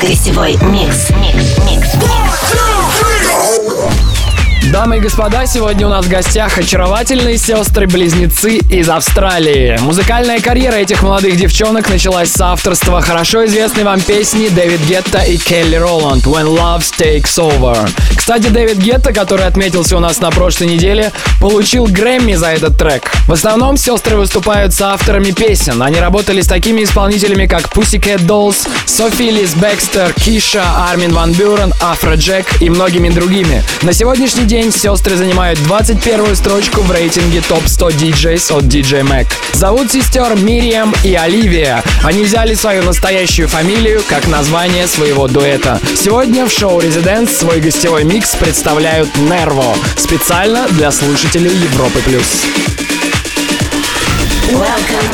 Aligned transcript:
Гостевой 0.00 0.56
микс. 0.62 1.10
Микс. 1.10 1.58
Микс. 1.68 1.90
Дамы 4.72 4.96
и 4.96 5.00
господа, 5.00 5.44
сегодня 5.46 5.86
у 5.86 5.90
нас 5.90 6.06
в 6.06 6.08
гостях 6.08 6.56
очаровательные 6.56 7.36
сестры-близнецы 7.36 8.56
из 8.70 8.88
Австралии. 8.88 9.78
Музыкальная 9.80 10.40
карьера 10.40 10.76
этих 10.76 11.02
молодых 11.02 11.36
девчонок 11.36 11.90
началась 11.90 12.30
с 12.32 12.40
авторства 12.40 13.02
хорошо 13.02 13.44
известной 13.44 13.84
вам 13.84 14.00
песни 14.00 14.48
Дэвид 14.48 14.80
Гетта 14.86 15.20
и 15.20 15.36
Келли 15.36 15.76
Роланд 15.76 16.24
«When 16.24 16.46
Love 16.46 16.84
Takes 16.98 17.38
Over». 17.38 17.88
Кстати, 18.28 18.48
Дэвид 18.48 18.76
Гетта, 18.76 19.14
который 19.14 19.46
отметился 19.46 19.96
у 19.96 20.00
нас 20.00 20.20
на 20.20 20.30
прошлой 20.30 20.66
неделе, 20.66 21.12
получил 21.40 21.86
Грэмми 21.86 22.34
за 22.34 22.48
этот 22.48 22.76
трек. 22.76 23.10
В 23.26 23.32
основном 23.32 23.78
сестры 23.78 24.18
выступают 24.18 24.74
соавторами 24.74 25.30
песен. 25.30 25.82
Они 25.82 25.98
работали 25.98 26.42
с 26.42 26.46
такими 26.46 26.84
исполнителями, 26.84 27.46
как 27.46 27.74
Pussycat 27.74 28.26
Dolls, 28.26 28.68
Софи 28.84 29.30
Эллис-Бекстор, 29.30 30.12
Киша, 30.12 30.62
Армин 30.90 31.14
Ван 31.14 31.32
Бюрен, 31.32 31.72
Афро 31.80 32.16
Джек 32.16 32.44
и 32.60 32.68
многими 32.68 33.08
другими. 33.08 33.64
На 33.80 33.94
сегодняшний 33.94 34.44
день 34.44 34.72
сестры 34.72 35.16
занимают 35.16 35.62
21 35.62 36.36
строчку 36.36 36.82
в 36.82 36.92
рейтинге 36.92 37.40
топ 37.48 37.66
100 37.66 37.88
DJs 37.88 38.58
от 38.58 38.64
DJ 38.64 39.08
Mac. 39.08 39.26
Зовут 39.54 39.90
сестер 39.90 40.36
Мириам 40.36 40.94
и 41.02 41.14
Оливия. 41.14 41.82
Они 42.04 42.24
взяли 42.24 42.52
свою 42.52 42.82
настоящую 42.82 43.48
фамилию 43.48 44.02
как 44.06 44.26
название 44.26 44.86
своего 44.86 45.28
дуэта. 45.28 45.80
Сегодня 45.96 46.44
в 46.44 46.52
шоу 46.52 46.78
Residents 46.82 47.34
свой 47.34 47.60
гостевой 47.60 48.04
микс 48.18 48.34
представляют 48.34 49.16
Нерво. 49.16 49.76
Специально 49.96 50.66
для 50.70 50.90
слушателей 50.90 51.56
Европы+. 51.56 52.00
плюс. 52.00 52.46
Welcome. 54.50 55.06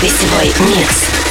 Гостевой 0.00 0.52
микс. 0.68 1.25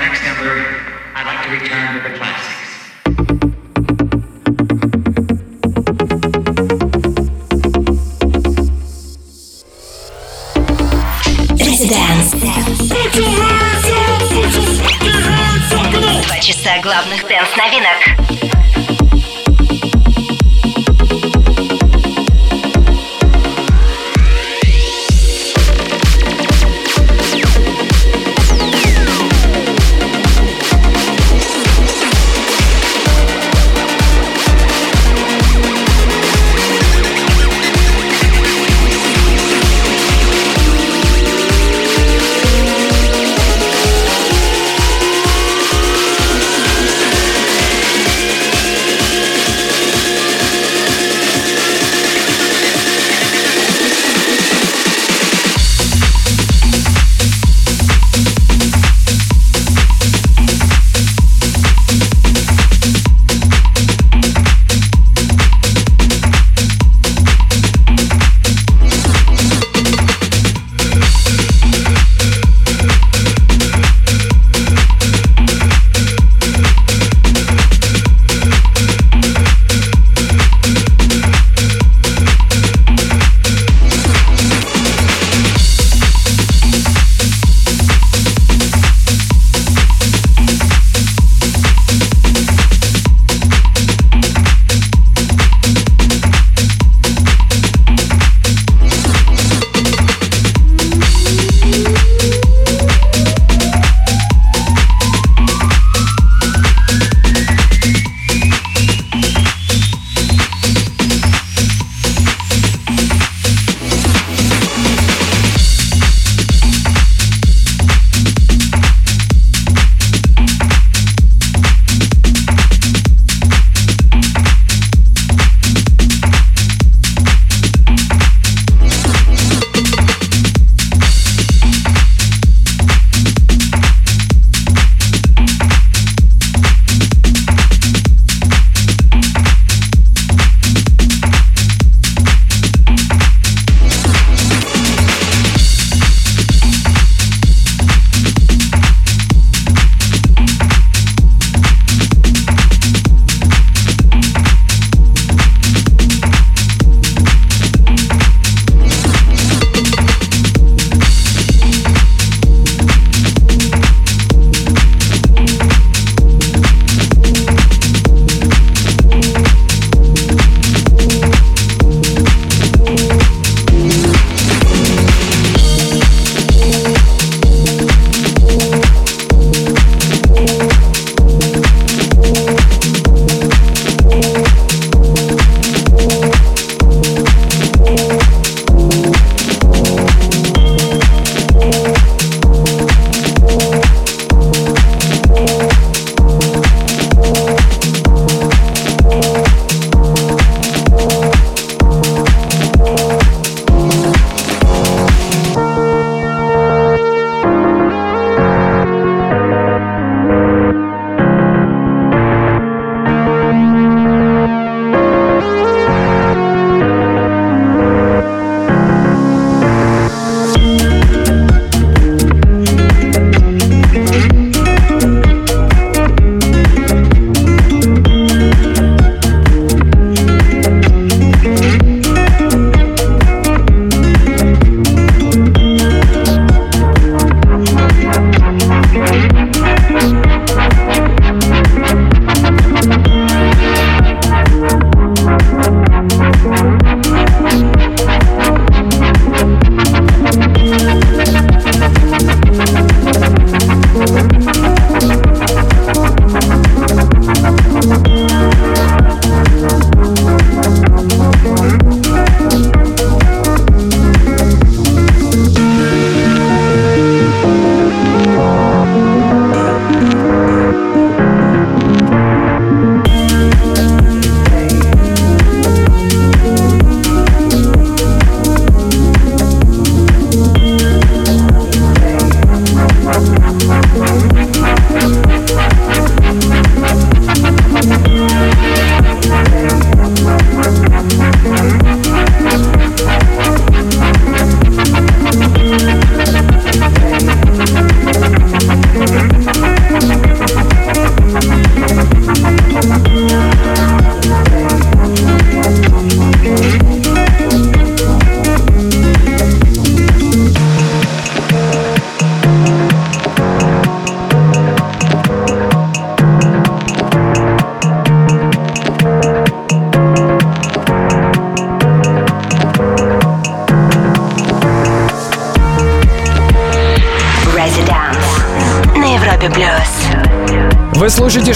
next 0.00 0.22
number, 0.24 0.64
I'd 1.14 1.26
like 1.26 1.44
to 1.44 1.50
return 1.50 2.02
to 2.02 2.08
the 2.08 2.16
classics. 2.16 2.54
Главных 16.80 17.26
дэнс-новинок. 17.26 18.47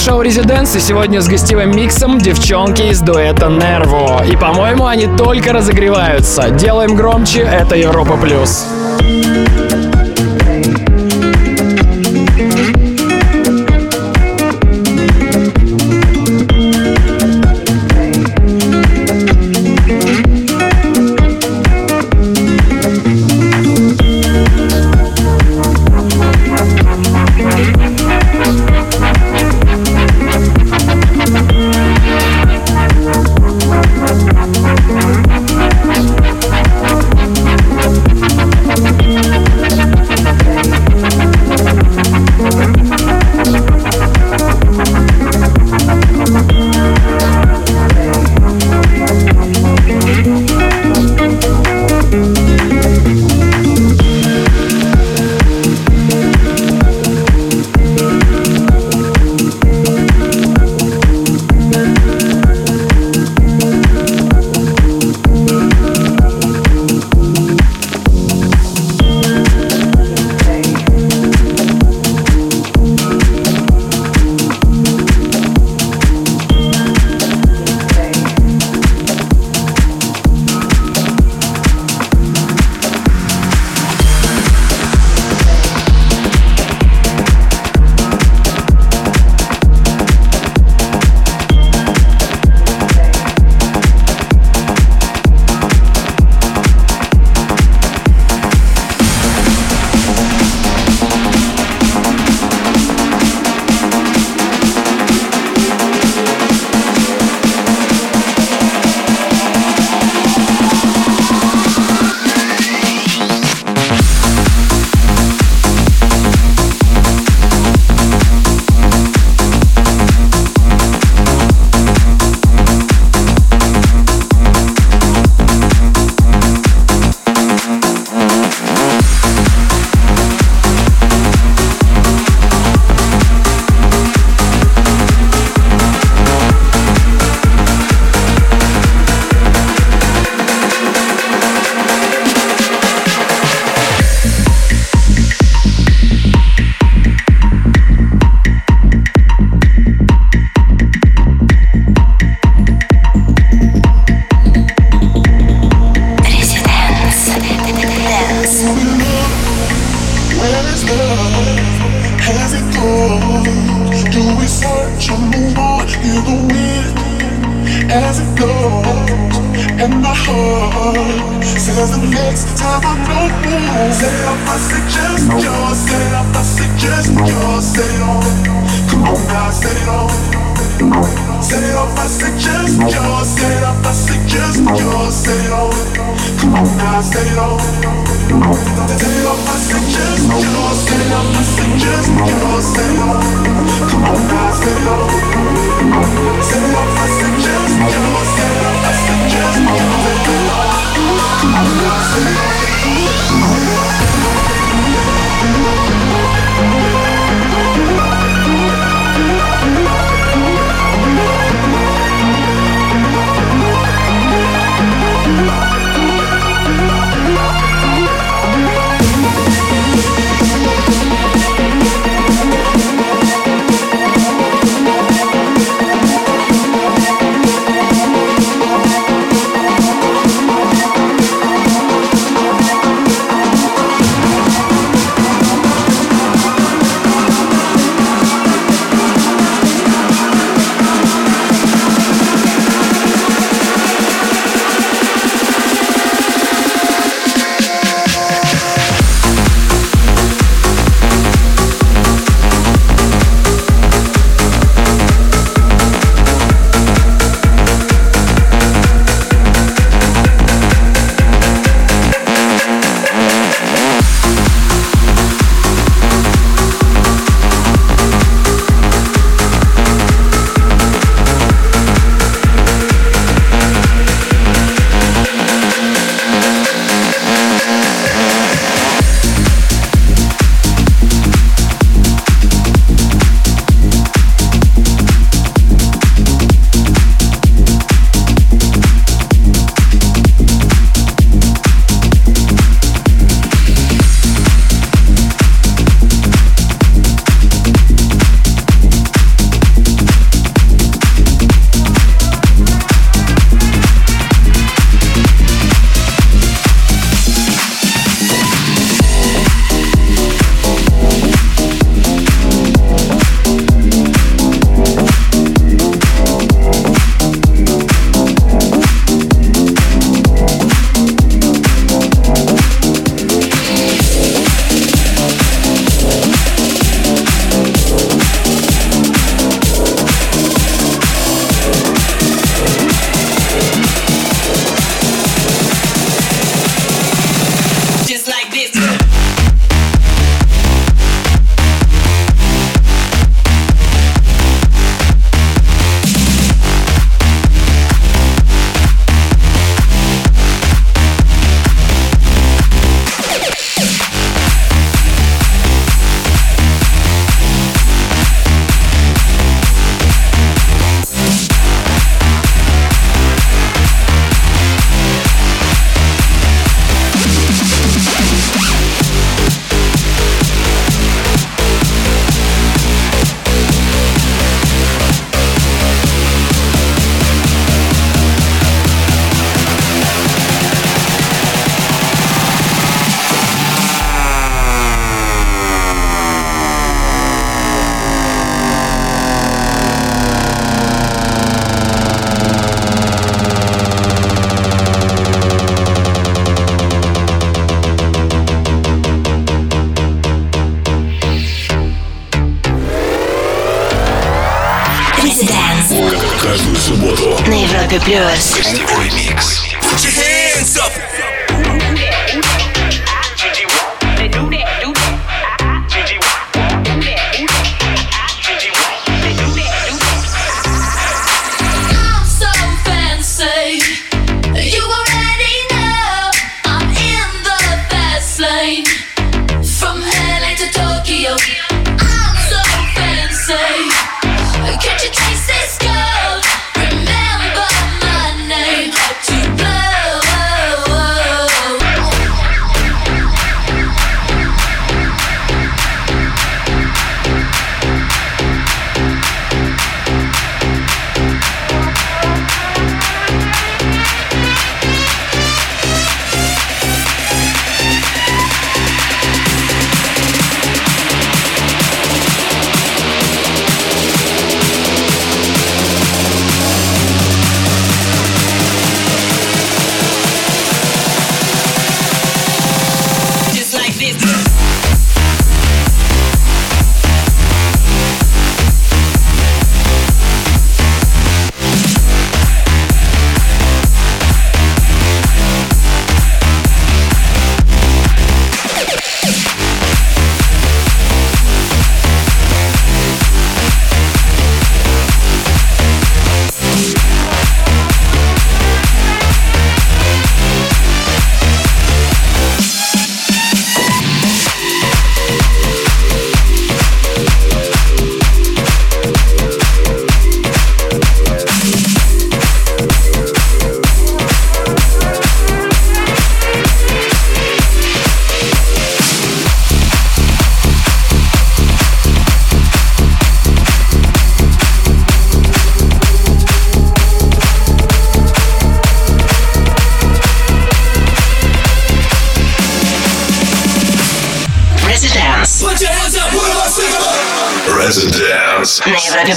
Шоу 0.03 0.21
«Резиденс» 0.21 0.75
и 0.75 0.81
сегодня 0.81 1.21
с 1.21 1.29
гостевым 1.29 1.77
миксом 1.77 2.19
девчонки 2.19 2.83
из 2.83 3.01
дуэта 3.01 3.49
«Нерво». 3.49 4.25
И, 4.25 4.35
по-моему, 4.37 4.87
они 4.87 5.07
только 5.17 5.53
разогреваются. 5.53 6.51
Делаем 6.51 6.97
громче, 6.97 7.43
это 7.43 7.77
Европа+. 7.77 8.17
плюс. 8.17 8.82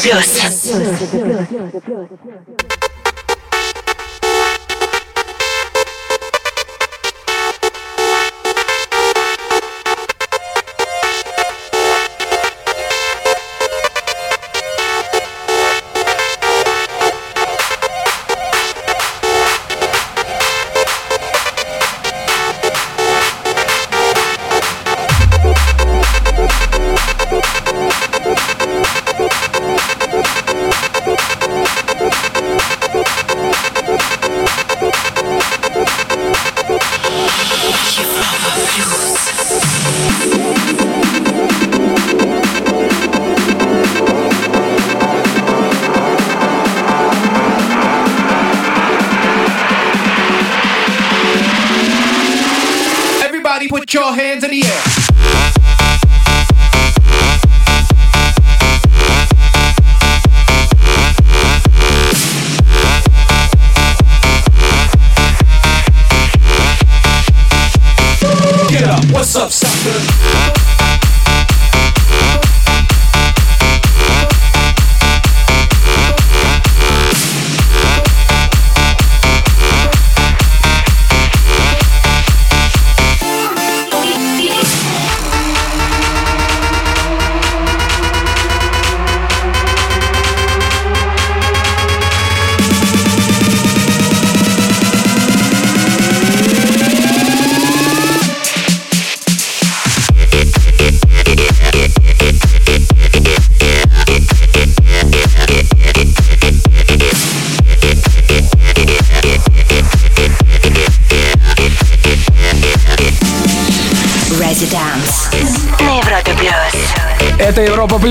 На 0.06 0.22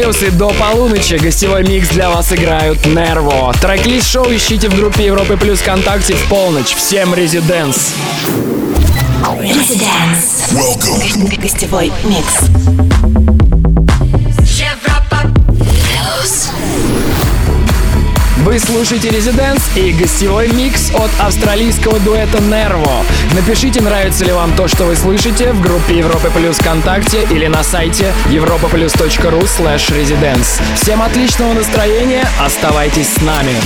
Плюс 0.05 0.23
и 0.23 0.31
до 0.31 0.51
полуночи 0.51 1.15
гостевой 1.15 1.67
микс 1.67 1.89
для 1.89 2.11
вас 2.11 2.31
играют 2.31 2.85
Нерво. 2.85 3.55
Трек-лист 3.59 4.07
шоу 4.07 4.27
ищите 4.27 4.69
в 4.69 4.77
группе 4.77 5.07
Европы 5.07 5.39
Плюс 5.39 5.61
ВКонтакте 5.61 6.13
в 6.13 6.29
полночь. 6.29 6.75
Всем 6.75 7.15
резиденс. 7.15 7.95
Welcome. 10.53 11.41
Гостевой 11.41 11.91
микс. 12.05 12.94
Вы 18.55 18.61
слушаете 18.61 19.11
Резиденс 19.11 19.69
и 19.75 19.91
гостевой 19.91 20.47
микс 20.47 20.93
от 20.95 21.11
австралийского 21.19 21.99
дуэта 21.99 22.41
Нерво. 22.41 23.05
Напишите, 23.35 23.81
нравится 23.81 24.25
ли 24.25 24.31
вам 24.31 24.55
то, 24.55 24.69
что 24.69 24.85
вы 24.85 24.95
слышите 24.95 25.53
в 25.53 25.61
группе 25.61 25.99
Европы 25.99 26.31
Плюс 26.33 26.59
ВКонтакте 26.59 27.27
или 27.33 27.49
на 27.49 27.65
сайте 27.65 28.15
europaplus.ru 28.27 29.41
slash. 29.41 30.77
Всем 30.77 31.03
отличного 31.03 31.53
настроения, 31.55 32.29
оставайтесь 32.39 33.09
с 33.09 33.21
нами. 33.23 33.57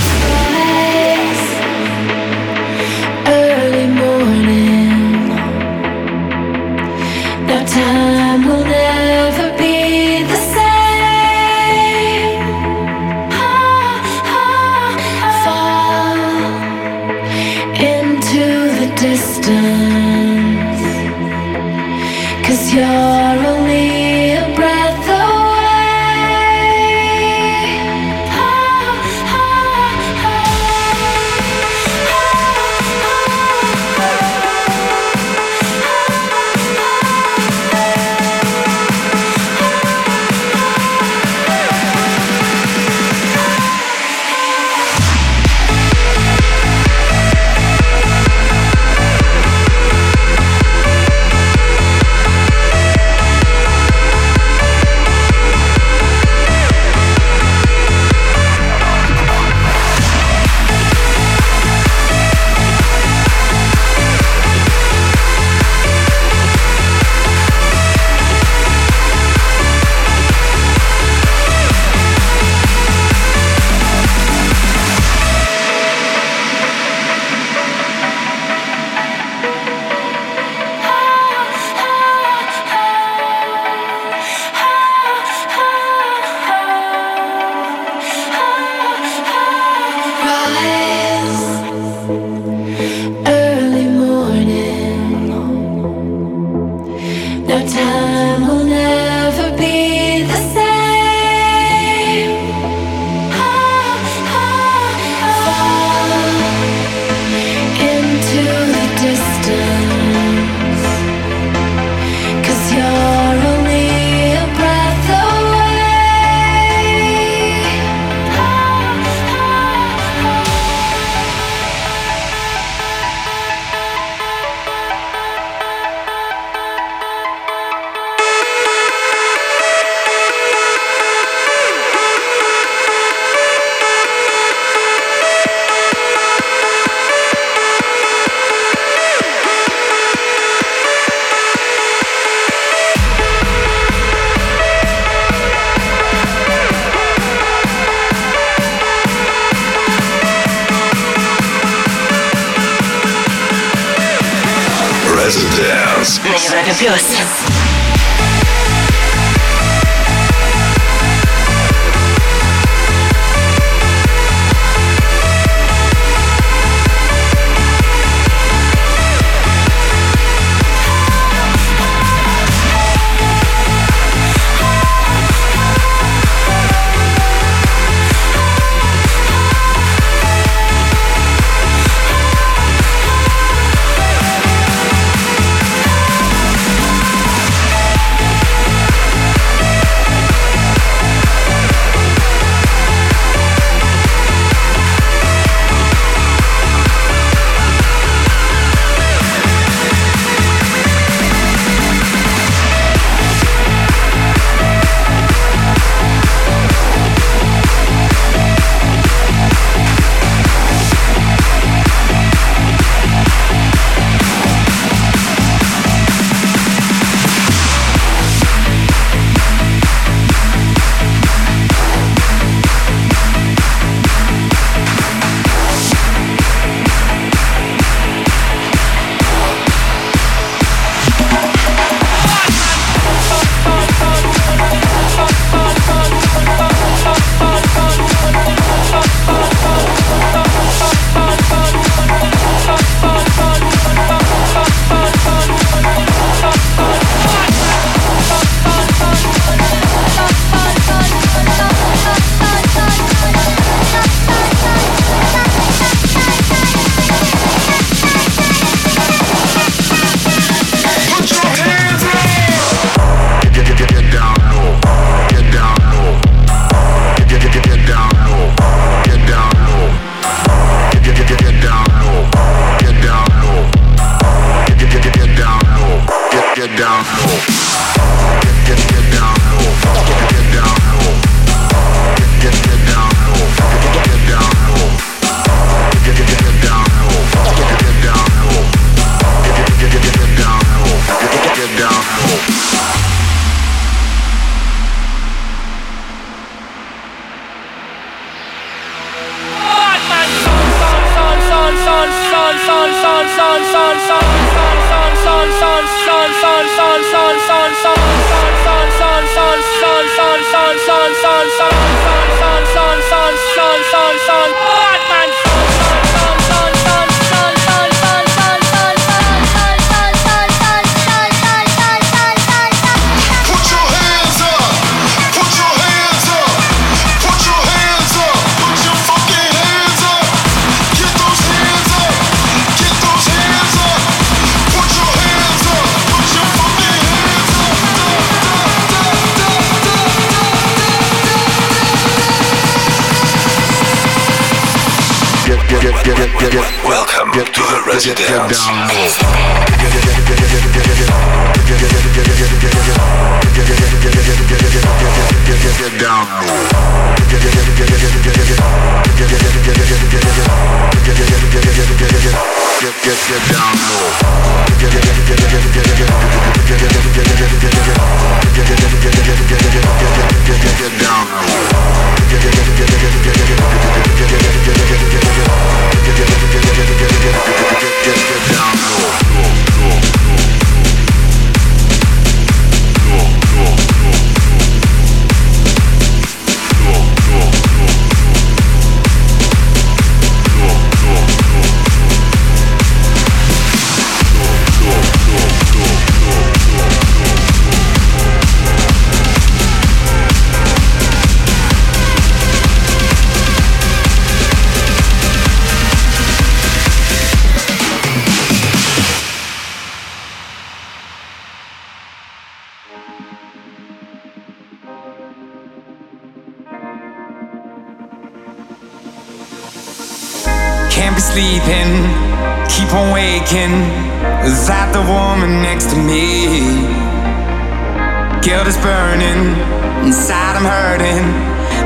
is 428.69 428.77
burning. 428.77 429.57
Inside 430.05 430.55
I'm 430.55 430.65
hurting. 430.65 431.25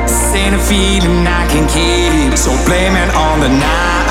This 0.02 0.34
ain't 0.34 0.54
a 0.54 0.58
feeling 0.58 1.26
I 1.26 1.48
can 1.48 1.64
keep. 1.68 2.36
So 2.36 2.50
blame 2.66 2.92
it 2.92 3.10
on 3.14 3.40
the 3.40 3.48
night. 3.48 4.03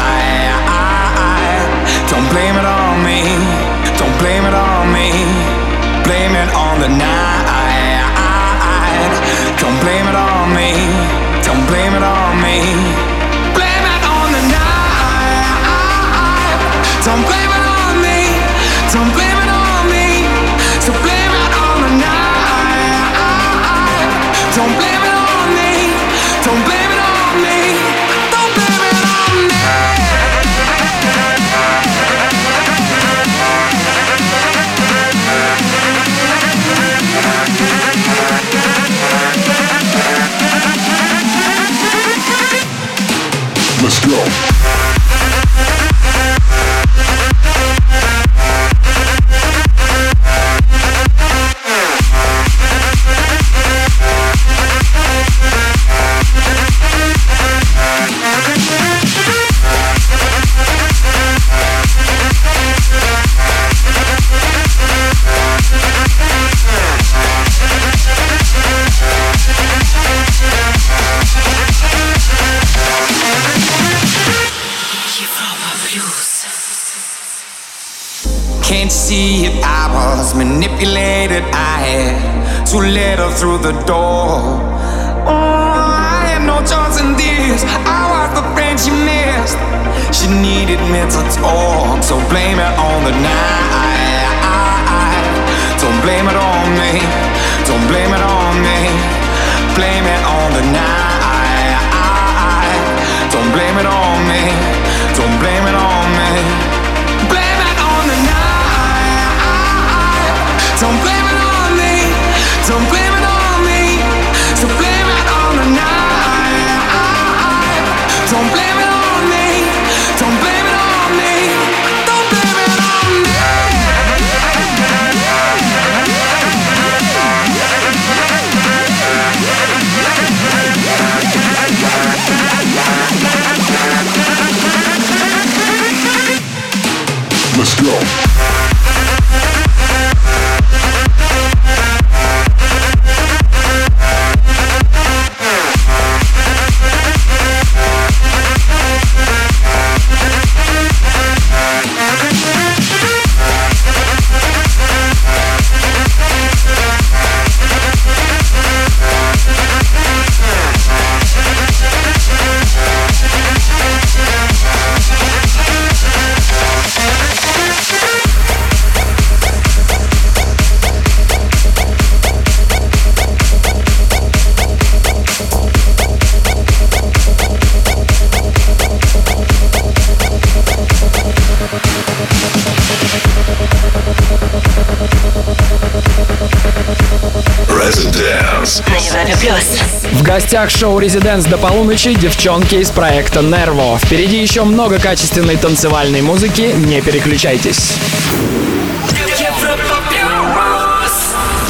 гостях 190.54 190.70
шоу 190.70 191.00
«Резиденс» 191.00 191.46
до 191.46 191.58
полуночи 191.58 192.14
девчонки 192.14 192.76
из 192.76 192.92
проекта 192.92 193.42
«Нерво». 193.42 193.98
Впереди 193.98 194.40
еще 194.40 194.64
много 194.64 195.00
качественной 195.00 195.58
танцевальной 195.58 196.22
музыки, 196.22 196.76
не 196.78 197.02
переключайтесь. 197.02 197.94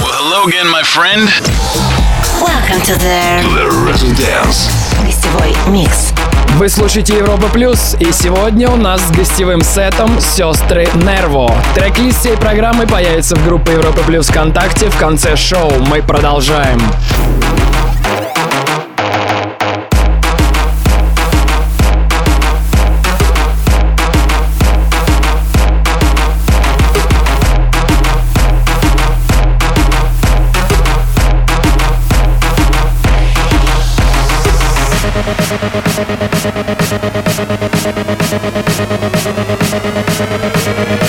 Well, 0.01 0.11
hello 0.19 0.45
again, 0.47 0.69
my 0.69 0.83
friend. 0.83 1.29
Welcome 2.41 2.81
to 2.81 2.97
the, 2.99 3.41
the 3.55 3.69
Residence. 3.89 4.69
Гостевой 5.05 5.55
микс. 5.67 6.09
Вы 6.57 6.67
слушаете 6.67 7.15
Европа 7.15 7.47
Плюс, 7.47 7.95
и 8.01 8.11
сегодня 8.11 8.69
у 8.69 8.75
нас 8.75 8.99
с 8.99 9.11
гостевым 9.11 9.61
сетом 9.61 10.19
«Сестры 10.19 10.89
Нерво». 10.95 11.55
трек 11.73 11.93
всей 12.13 12.35
программы 12.35 12.85
появится 12.85 13.37
в 13.37 13.45
группе 13.45 13.71
Европа 13.73 14.01
Плюс 14.01 14.27
ВКонтакте 14.27 14.89
в 14.89 14.97
конце 14.97 15.37
шоу. 15.37 15.71
Мы. 15.87 16.01
Продолжаем. 16.01 16.81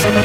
Thank 0.05 0.24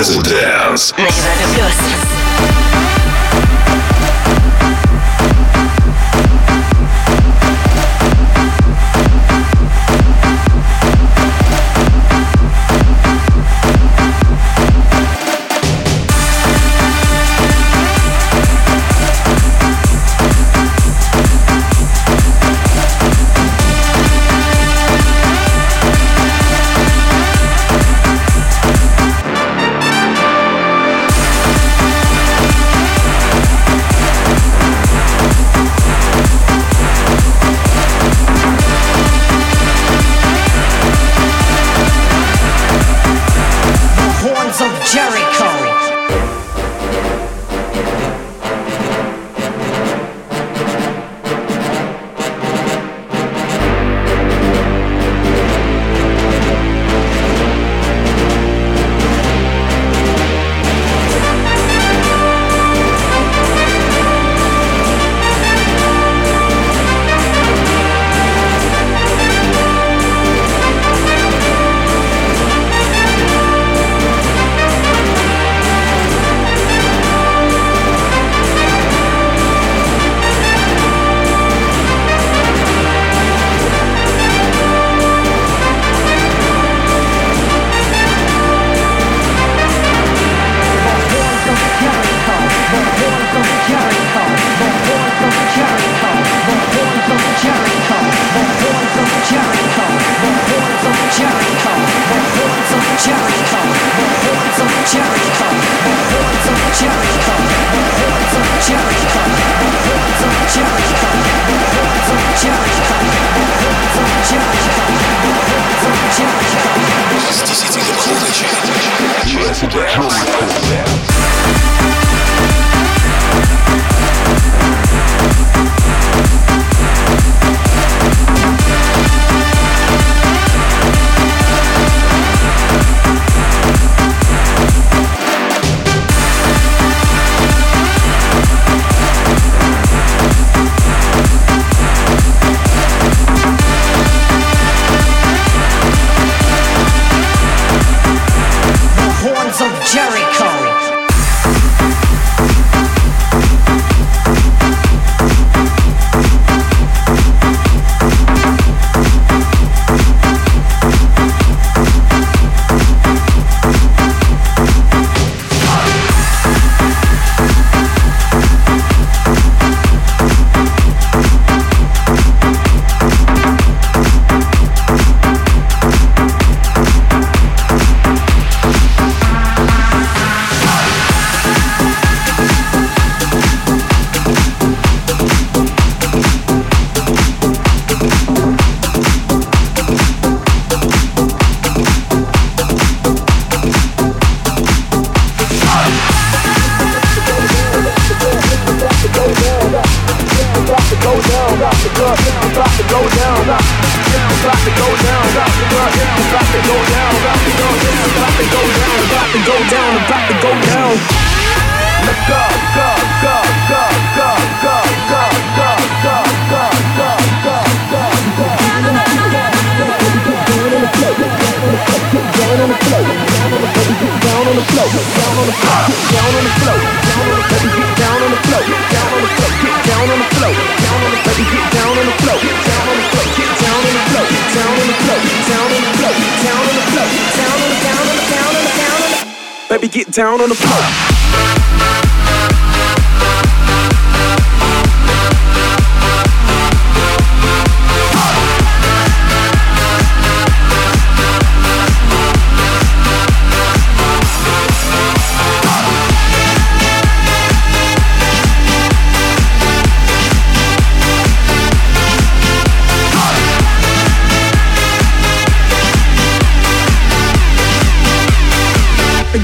Residence. 0.00 0.94
На 0.96 1.02
Европе 1.02 1.44
плюс. 1.54 2.19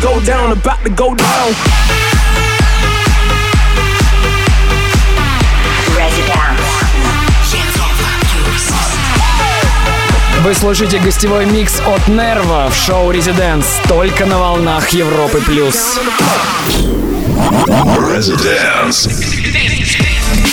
Go 0.06 0.20
down, 0.20 0.52
about 0.52 0.80
to 0.84 0.90
go 0.90 1.16
down. 1.16 1.48
Residence. 5.96 6.66
Вы 10.44 10.54
слушаете 10.54 11.00
гостевой 11.00 11.46
микс 11.46 11.80
от 11.84 12.06
Нерва 12.06 12.70
в 12.70 12.76
шоу 12.76 13.10
Резиденс 13.10 13.66
только 13.88 14.26
на 14.26 14.38
волнах 14.38 14.90
Европы 14.90 15.40
плюс. 15.40 15.98
Residence. 17.98 19.10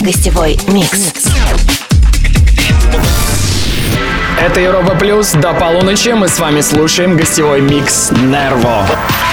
Гостевой 0.02 0.58
микс. 0.68 1.28
Это 4.42 4.60
Европа 4.60 4.96
плюс. 4.96 5.34
До 5.34 5.54
полуночи 5.54 6.10
мы 6.10 6.28
с 6.28 6.40
вами 6.40 6.62
слушаем 6.62 7.16
гостевой 7.16 7.62
микс 7.62 8.10
Нерво. 8.10 8.88
10 8.88 9.33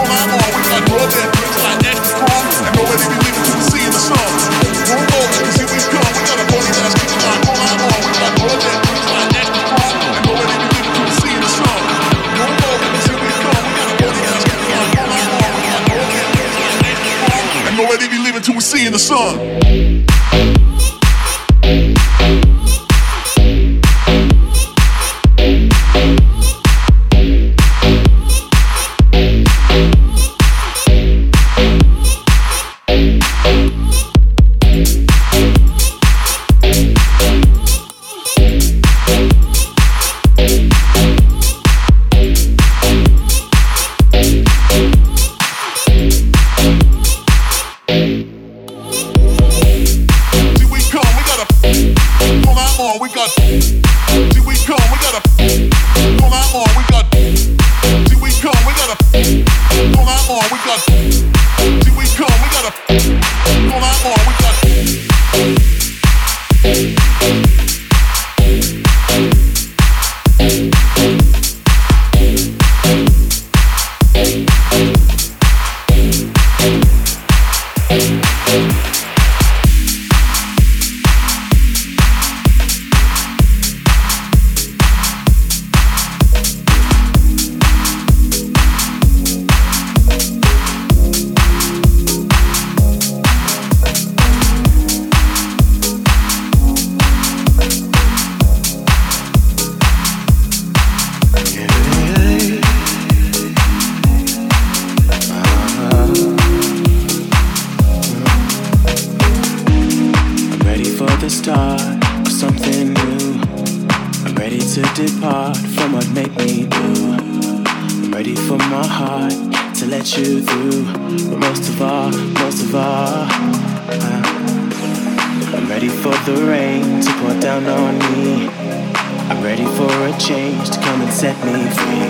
changed, 130.21 130.73
come 130.81 131.01
and 131.01 131.11
set 131.11 131.35
me 131.43 131.65
free. 131.73 132.05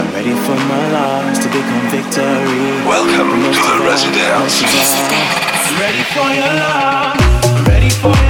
I'm 0.00 0.08
ready 0.16 0.32
for 0.32 0.56
my 0.72 0.84
loss 0.92 1.38
to 1.44 1.48
become 1.48 1.84
victory. 1.92 2.80
Welcome 2.88 3.52
to 3.52 3.62
the 3.68 3.84
residence. 3.84 4.62
Ready 5.76 6.04
for 6.14 6.28
your 6.32 6.52
love. 6.56 7.68
Ready 7.68 7.90
for 7.90 8.21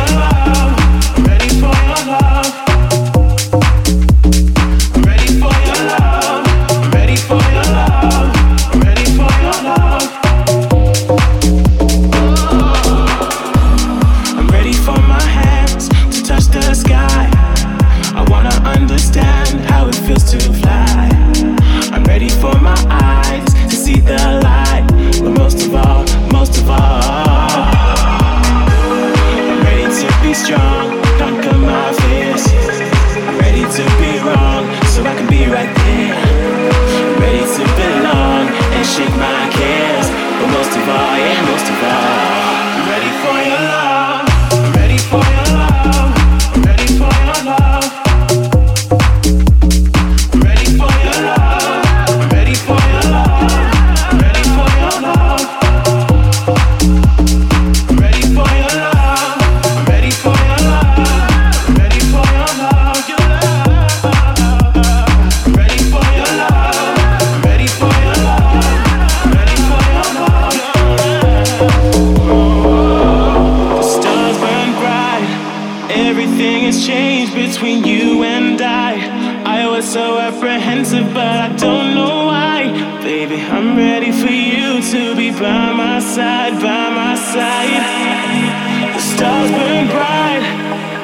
apprehensive, 80.52 81.14
but 81.14 81.38
I 81.40 81.48
don't 81.56 81.94
know 81.94 82.26
why. 82.26 82.68
Baby, 83.02 83.40
I'm 83.40 83.74
ready 83.76 84.12
for 84.12 84.28
you 84.28 84.82
to 84.92 85.16
be 85.16 85.30
by 85.30 85.72
my 85.72 85.98
side, 85.98 86.54
by 86.60 86.90
my 86.90 87.14
side. 87.14 88.92
The 88.94 89.00
stars 89.00 89.50
burn 89.50 89.88
bright, 89.88 90.44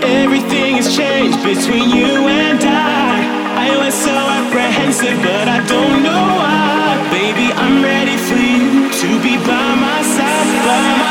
everything 0.04 0.76
has 0.76 0.94
changed 0.94 1.38
between 1.42 1.88
you 1.88 2.28
and 2.28 2.60
I. 2.62 3.68
I 3.68 3.70
was 3.84 3.94
so 3.94 4.12
apprehensive, 4.12 5.16
but 5.22 5.48
I 5.48 5.64
don't 5.66 6.02
know 6.02 6.24
why. 6.40 7.08
Baby, 7.10 7.48
I'm 7.52 7.82
ready 7.82 8.16
for 8.28 8.36
you 8.36 8.90
to 9.00 9.08
be 9.24 9.36
by 9.48 9.68
my 9.86 10.02
side, 10.02 10.48
by 10.68 10.82
my 10.92 11.04
side. 11.04 11.07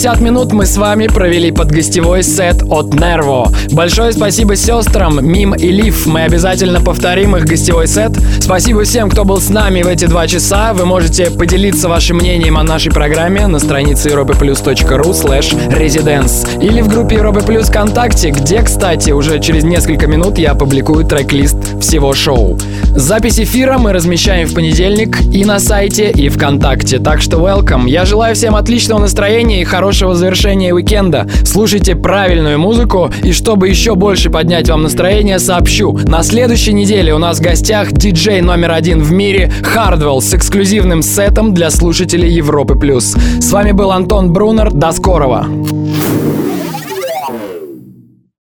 50 0.00 0.20
минут 0.22 0.52
мы 0.54 0.64
с 0.64 0.78
вами 0.78 1.08
провели 1.08 1.52
под 1.52 1.70
гостевой 1.70 2.22
сет 2.22 2.62
от 2.70 2.86
Nervo. 2.86 3.54
Большое 3.70 4.12
спасибо 4.12 4.56
сестрам 4.56 5.22
Мим 5.22 5.52
и 5.52 5.70
Лив. 5.70 6.06
Мы 6.06 6.22
обязательно 6.22 6.80
повторим 6.80 7.36
их 7.36 7.44
гостевой 7.44 7.86
сет. 7.86 8.12
Спасибо 8.40 8.84
всем, 8.84 9.10
кто 9.10 9.26
был 9.26 9.42
с 9.42 9.50
нами 9.50 9.82
в 9.82 9.86
эти 9.86 10.06
два 10.06 10.26
часа. 10.26 10.72
Вы 10.72 10.86
можете 10.86 11.30
поделиться 11.30 11.90
вашим 11.90 12.16
мнением 12.16 12.56
о 12.56 12.62
нашей 12.62 12.90
программе 12.90 13.46
на 13.46 13.58
странице 13.58 14.08
europaplus.ru 14.08 15.10
slash 15.10 15.54
residence 15.68 16.48
или 16.62 16.80
в 16.80 16.88
группе 16.88 17.16
Европы 17.16 17.42
Плюс 17.42 17.66
ВКонтакте, 17.66 18.30
где, 18.30 18.62
кстати, 18.62 19.10
уже 19.10 19.38
через 19.38 19.64
несколько 19.64 20.06
минут 20.06 20.38
я 20.38 20.52
опубликую 20.52 21.04
трек-лист 21.04 21.69
всего 21.80 22.12
шоу. 22.14 22.58
Запись 22.96 23.38
эфира 23.38 23.78
мы 23.78 23.92
размещаем 23.92 24.48
в 24.48 24.54
понедельник 24.54 25.20
и 25.32 25.44
на 25.44 25.58
сайте, 25.58 26.10
и 26.10 26.28
ВКонтакте. 26.28 26.98
Так 26.98 27.20
что 27.20 27.38
welcome. 27.38 27.88
Я 27.88 28.04
желаю 28.04 28.34
всем 28.34 28.56
отличного 28.56 29.00
настроения 29.00 29.60
и 29.62 29.64
хорошего 29.64 30.14
завершения 30.14 30.74
уикенда. 30.74 31.28
Слушайте 31.44 31.96
правильную 31.96 32.58
музыку, 32.58 33.10
и 33.22 33.32
чтобы 33.32 33.68
еще 33.68 33.94
больше 33.94 34.30
поднять 34.30 34.68
вам 34.68 34.82
настроение, 34.82 35.38
сообщу. 35.38 35.98
На 36.04 36.22
следующей 36.22 36.72
неделе 36.72 37.14
у 37.14 37.18
нас 37.18 37.38
в 37.38 37.42
гостях 37.42 37.92
диджей 37.92 38.40
номер 38.40 38.72
один 38.72 39.02
в 39.02 39.12
мире 39.12 39.52
Hardwell 39.62 40.20
с 40.20 40.34
эксклюзивным 40.34 41.02
сетом 41.02 41.54
для 41.54 41.70
слушателей 41.70 42.30
Европы+. 42.30 42.74
плюс. 42.74 43.16
С 43.40 43.52
вами 43.52 43.72
был 43.72 43.90
Антон 43.90 44.32
Брунер. 44.32 44.72
До 44.72 44.92
скорого! 44.92 45.46